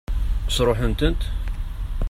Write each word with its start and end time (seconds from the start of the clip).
Sṛuḥent-ten? 0.55 1.15